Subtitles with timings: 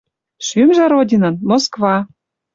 [0.45, 1.95] Шӱмжӹ Родинын— Москва.